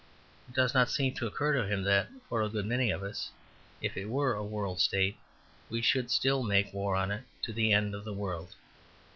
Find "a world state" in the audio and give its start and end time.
4.33-5.15